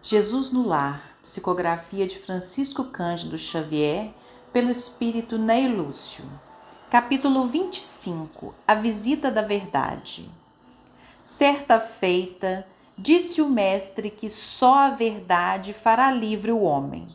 [0.00, 4.14] Jesus no Lar, psicografia de Francisco Cândido Xavier,
[4.52, 6.24] pelo espírito Ney Lúcio.
[6.88, 10.30] Capítulo 25 A Visita da Verdade.
[11.26, 12.64] Certa feita,
[12.96, 17.08] disse o Mestre que só a verdade fará livre o homem.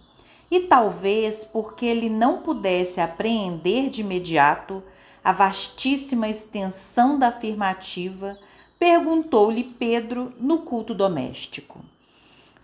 [0.51, 4.83] E talvez porque ele não pudesse apreender de imediato
[5.23, 8.37] a vastíssima extensão da afirmativa,
[8.77, 11.92] perguntou-lhe Pedro no culto doméstico.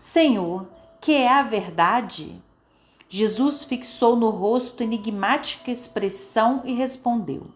[0.00, 0.66] Senhor,
[0.98, 2.42] que é a verdade?
[3.06, 7.48] Jesus fixou no rosto enigmática expressão e respondeu: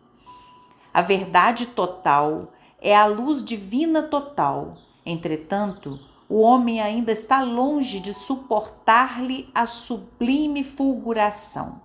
[0.92, 4.76] A verdade total é a luz divina total.
[5.06, 11.80] Entretanto, o homem ainda está longe de suportar-lhe a sublime fulguração.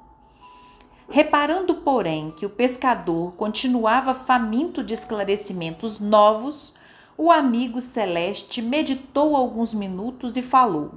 [1.10, 6.74] Reparando, porém, que o pescador continuava faminto de esclarecimentos novos,
[7.22, 10.94] o amigo celeste meditou alguns minutos e falou.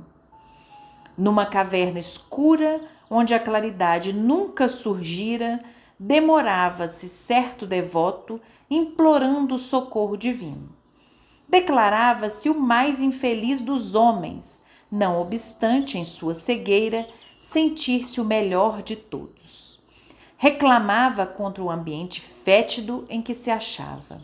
[1.18, 5.58] Numa caverna escura, onde a claridade nunca surgira,
[5.98, 10.68] demorava-se certo devoto implorando o socorro divino.
[11.48, 17.04] Declarava-se o mais infeliz dos homens, não obstante, em sua cegueira,
[17.36, 19.80] sentir-se o melhor de todos.
[20.36, 24.20] Reclamava contra o ambiente fétido em que se achava.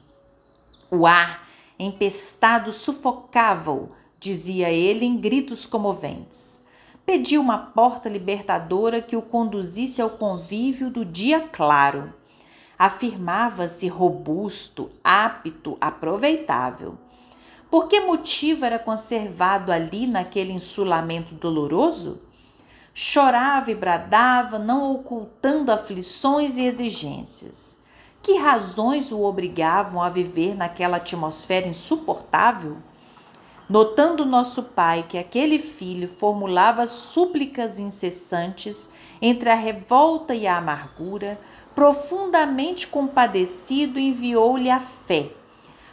[0.92, 1.47] O ar
[1.78, 6.66] empestado sufocava-o, dizia ele em gritos comoventes.
[7.06, 12.12] Pediu uma porta libertadora que o conduzisse ao convívio do dia claro.
[12.78, 16.98] Afirmava-se robusto, apto, aproveitável.
[17.70, 22.22] Por que motivo era conservado ali naquele insulamento doloroso?
[22.92, 27.80] Chorava e bradava, não ocultando aflições e exigências.
[28.22, 32.76] Que razões o obrigavam a viver naquela atmosfera insuportável?
[33.68, 41.38] Notando nosso pai que aquele filho formulava súplicas incessantes entre a revolta e a amargura,
[41.74, 45.30] profundamente compadecido, enviou-lhe a fé.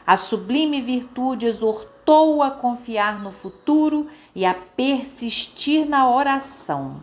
[0.08, 7.02] A sublime virtude exortou-o a confiar no futuro e a persistir na oração.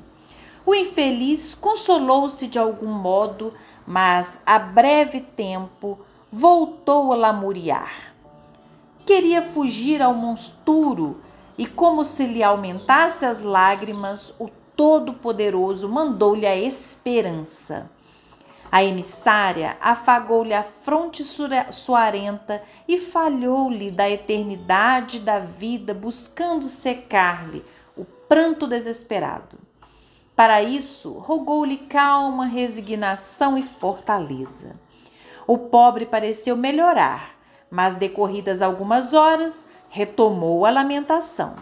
[0.65, 3.53] O infeliz consolou-se de algum modo
[3.87, 5.99] mas a breve tempo
[6.31, 8.15] voltou a lamuriar.
[9.05, 11.21] Queria fugir ao monsturo
[11.59, 17.91] e, como se lhe aumentasse as lágrimas, o Todo-Poderoso mandou-lhe a esperança.
[18.71, 21.23] A emissária afagou-lhe a fronte
[21.71, 27.63] suarenta e falhou-lhe da eternidade da vida, buscando secar-lhe
[27.95, 29.59] o pranto desesperado.
[30.35, 34.81] Para isso, rogou-lhe calma, resignação e fortaleza.
[35.47, 37.37] O pobre pareceu melhorar,
[37.71, 41.57] mas decorridas algumas horas, retomou a lamentação.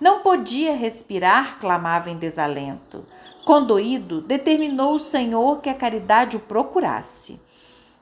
[0.00, 3.04] Não podia respirar, clamava em desalento.
[3.44, 7.40] Condoído, determinou o Senhor que a caridade o procurasse.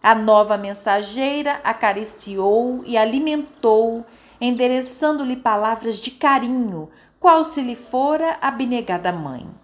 [0.03, 4.05] A nova mensageira acariciou e alimentou,
[4.41, 9.64] endereçando-lhe palavras de carinho, qual se lhe fora abnegada mãe.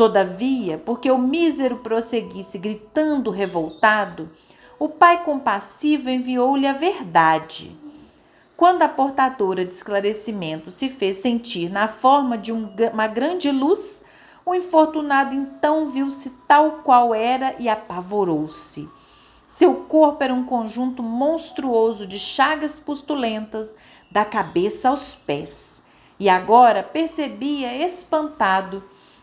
[0.00, 4.30] Todavia, porque o mísero prosseguisse gritando revoltado,
[4.78, 7.78] o pai compassivo enviou-lhe a verdade.
[8.56, 14.02] Quando a portadora de esclarecimento se fez sentir na forma de um, uma grande luz,
[14.46, 18.88] o infortunado então viu-se tal qual era e apavorou-se.
[19.46, 23.76] Seu corpo era um conjunto monstruoso de chagas pustulentas,
[24.10, 25.82] da cabeça aos pés,
[26.18, 28.82] e agora percebia espantado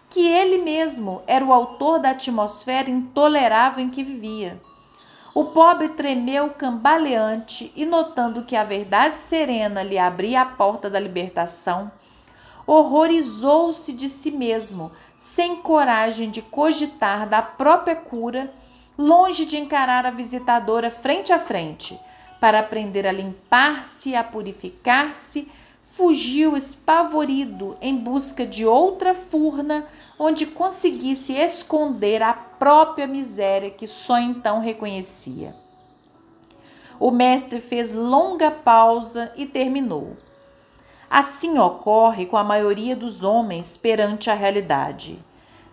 [0.09, 4.61] que ele mesmo era o autor da atmosfera intolerável em que vivia.
[5.33, 10.99] O pobre tremeu cambaleante e, notando que a verdade serena lhe abria a porta da
[10.99, 11.91] libertação,
[12.65, 18.51] horrorizou-se de si mesmo, sem coragem de cogitar da própria cura,
[18.97, 21.99] longe de encarar a visitadora frente a frente,
[22.39, 25.51] para aprender a limpar-se a purificar-se
[25.97, 29.87] fugiu espavorido em busca de outra furna
[30.19, 35.55] onde conseguisse esconder a própria miséria que só então reconhecia.
[36.99, 40.15] O mestre fez longa pausa e terminou.
[41.09, 45.17] Assim ocorre com a maioria dos homens perante a realidade.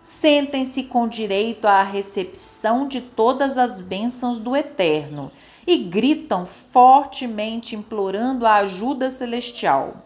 [0.01, 5.31] Sentem-se com direito à recepção de todas as bênçãos do Eterno
[5.67, 10.01] e gritam fortemente implorando a ajuda celestial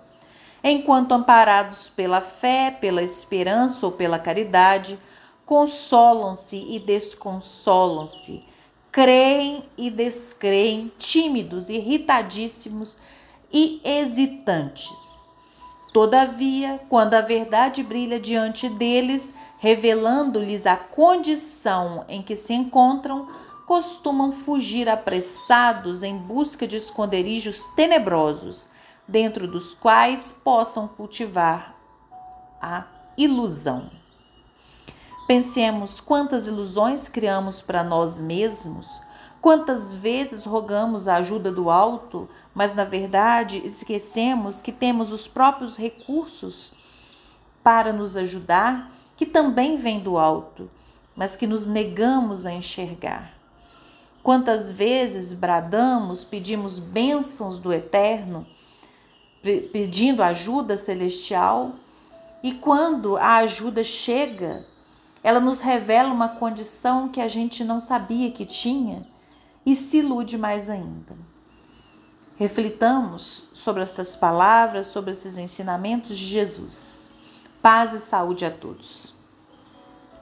[0.64, 5.00] enquanto amparados pela fé, pela esperança ou pela caridade,
[5.46, 8.44] consolam-se e desconsolam-se,
[8.92, 12.98] creem e descreem, tímidos, irritadíssimos
[13.52, 15.28] e hesitantes.
[15.92, 23.28] Todavia, quando a verdade brilha diante deles, revelando-lhes a condição em que se encontram,
[23.66, 28.70] costumam fugir apressados em busca de esconderijos tenebrosos,
[29.10, 31.76] dentro dos quais possam cultivar
[32.62, 32.86] a
[33.18, 33.90] ilusão.
[35.28, 39.02] Pensemos quantas ilusões criamos para nós mesmos,
[39.42, 45.76] quantas vezes rogamos a ajuda do alto, mas na verdade esquecemos que temos os próprios
[45.76, 46.72] recursos
[47.64, 50.70] para nos ajudar, que também vêm do alto,
[51.16, 53.34] mas que nos negamos a enxergar.
[54.22, 58.46] Quantas vezes bradamos, pedimos bênçãos do eterno,
[59.42, 61.76] pedindo ajuda celestial,
[62.44, 64.66] e quando a ajuda chega,
[65.24, 69.06] ela nos revela uma condição que a gente não sabia que tinha
[69.66, 71.18] e se ilude mais ainda.
[72.38, 77.12] Reflitamos sobre essas palavras, sobre esses ensinamentos de Jesus.
[77.62, 79.19] Paz e saúde a todos.